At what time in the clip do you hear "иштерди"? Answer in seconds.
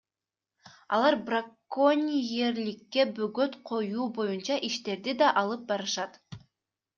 4.71-5.17